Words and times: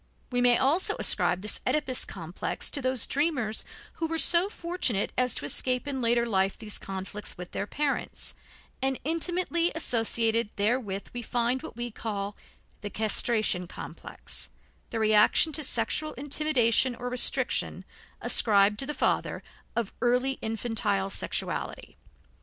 We 0.31 0.41
may 0.41 0.57
also 0.57 0.95
ascribe 0.97 1.43
this 1.43 1.59
Oedipus 1.67 2.05
complex 2.05 2.71
to 2.71 2.81
those 2.81 3.05
dreamers 3.05 3.63
who 3.97 4.07
were 4.07 4.17
so 4.17 4.49
fortunate 4.49 5.11
as 5.15 5.35
to 5.35 5.45
escape 5.45 5.87
in 5.87 6.01
later 6.01 6.25
life 6.25 6.57
these 6.57 6.79
conflicts 6.79 7.37
with 7.37 7.51
their 7.51 7.67
parents, 7.67 8.33
and 8.81 8.99
intimately 9.03 9.71
associated 9.75 10.49
therewith 10.55 11.09
we 11.13 11.21
find 11.21 11.61
what 11.61 11.75
we 11.75 11.91
call 11.91 12.35
the 12.81 12.89
castration 12.89 13.67
complex, 13.67 14.49
the 14.89 14.97
reaction 14.97 15.51
to 15.51 15.63
sexual 15.63 16.13
intimidation 16.13 16.95
or 16.95 17.07
restriction, 17.07 17.85
ascribed 18.21 18.79
to 18.79 18.87
the 18.87 18.95
father, 18.95 19.43
of 19.75 19.93
early 20.01 20.39
infantile 20.41 21.11
sexuality. 21.11 21.95